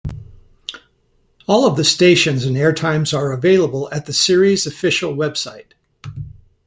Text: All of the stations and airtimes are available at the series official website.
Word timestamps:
All 1.47 1.67
of 1.67 1.77
the 1.77 1.83
stations 1.83 2.43
and 2.43 2.57
airtimes 2.57 3.15
are 3.15 3.31
available 3.31 3.87
at 3.91 4.07
the 4.07 4.13
series 4.13 4.65
official 4.65 5.13
website. 5.13 5.73